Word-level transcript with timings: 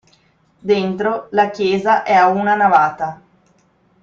Dentro 0.59 1.27
la 1.29 1.51
chiesa 1.51 2.01
è 2.01 2.15
ad 2.15 2.35
una 2.35 2.55
navata. 2.55 3.21